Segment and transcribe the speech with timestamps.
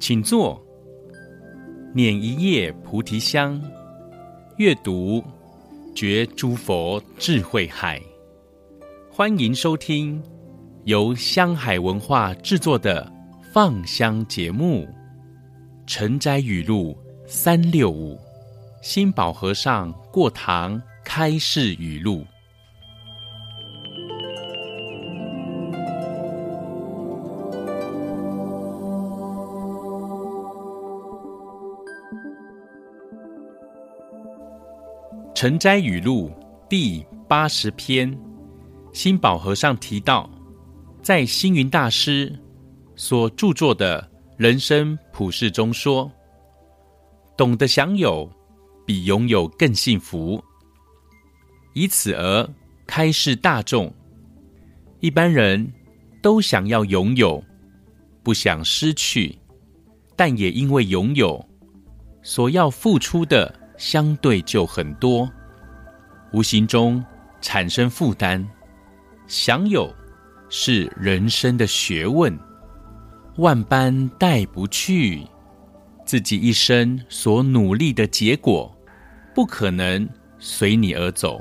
[0.00, 0.58] 请坐，
[1.94, 3.62] 捻一叶菩提香，
[4.56, 5.22] 阅读
[5.94, 8.00] 觉诸佛智慧海。
[9.12, 10.20] 欢迎收听
[10.84, 13.12] 由香海文化制作的
[13.52, 14.84] 放香节目
[15.86, 18.14] 《晨斋语录三六五》，
[18.82, 22.24] 新宝和尚过堂开示语录。
[35.40, 36.30] 晨斋语录
[36.68, 38.14] 第八十篇，
[38.92, 40.28] 心宝和尚提到，
[41.00, 42.38] 在星云大师
[42.94, 46.12] 所著作的人生普世中说，
[47.38, 48.30] 懂得享有
[48.86, 50.44] 比拥有更幸福，
[51.72, 52.46] 以此而
[52.86, 53.90] 开示大众。
[54.98, 55.72] 一般人
[56.20, 57.42] 都想要拥有，
[58.22, 59.38] 不想失去，
[60.14, 61.42] 但也因为拥有，
[62.22, 63.58] 所要付出的。
[63.80, 65.26] 相对就很多，
[66.32, 67.04] 无形中
[67.40, 68.46] 产生负担。
[69.26, 69.92] 享有
[70.48, 72.36] 是人生的学问，
[73.36, 75.24] 万般带不去，
[76.04, 78.76] 自己一生所努力的结果，
[79.34, 80.08] 不可能
[80.38, 81.40] 随你而走，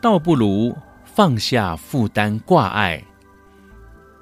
[0.00, 3.02] 倒不如放下负担挂碍，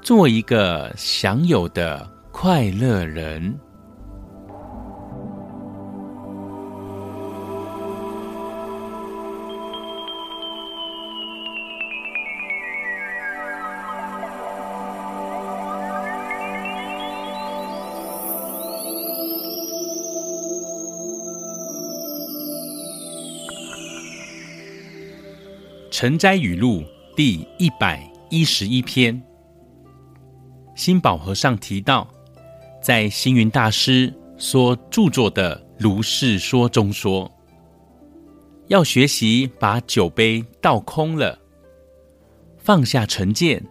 [0.03, 3.59] 做一个享有的快乐人。
[26.03, 26.83] 晨斋语录
[27.15, 29.23] 第一百一十一篇，
[30.75, 32.09] 新宝和尚提到，
[32.83, 37.31] 在星云大师所著作的《如是说》中说，
[38.67, 41.39] 要学习把酒杯倒空了，
[42.59, 43.65] 放下成见，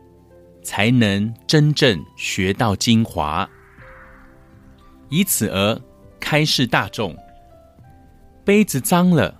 [0.64, 3.46] 才能真正学到精华，
[5.10, 5.78] 以此而
[6.18, 7.14] 开示大众：
[8.46, 9.36] 杯子脏了，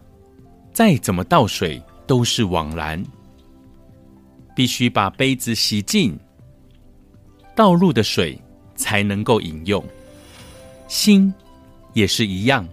[0.74, 1.82] 再怎么倒水。
[2.12, 3.02] 都是枉然，
[4.54, 6.20] 必须把杯子洗净，
[7.56, 8.38] 倒入的水
[8.76, 9.82] 才能够饮用。
[10.90, 11.34] 心
[11.94, 12.68] 也是一样，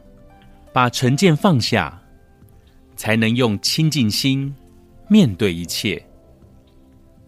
[0.72, 2.02] 把成见放下，
[2.96, 4.52] 才能用清净心
[5.06, 6.04] 面对一切。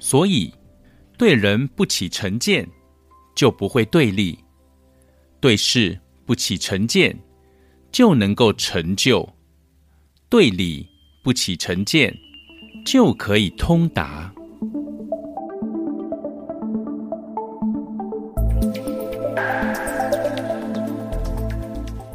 [0.00, 0.53] 所以，
[1.16, 2.69] 对人不起成见，
[3.37, 4.37] 就不会对立；
[5.38, 5.97] 对事
[6.27, 7.16] 不起成见，
[7.92, 9.25] 就能够成就；
[10.28, 10.89] 对理。
[11.22, 12.16] 不起成见，
[12.84, 14.32] 就可以通达。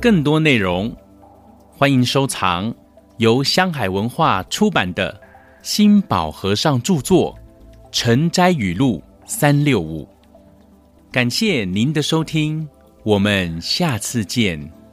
[0.01, 0.95] 更多内容，
[1.69, 2.73] 欢迎收藏
[3.17, 5.19] 由香海文化出版的
[5.61, 7.33] 心宝和尚著作
[7.91, 10.03] 《晨斋语录三六五》。
[11.11, 12.67] 感谢您的收听，
[13.03, 14.84] 我们下次见。